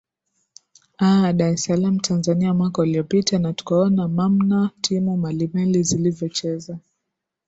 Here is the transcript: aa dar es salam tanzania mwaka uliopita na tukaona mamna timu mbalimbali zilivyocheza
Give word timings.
aa 1.09 1.31
dar 1.33 1.51
es 1.53 1.63
salam 1.63 1.97
tanzania 1.99 2.53
mwaka 2.53 2.81
uliopita 2.81 3.39
na 3.39 3.53
tukaona 3.53 4.07
mamna 4.07 4.69
timu 4.81 5.17
mbalimbali 5.17 5.83
zilivyocheza 5.83 6.77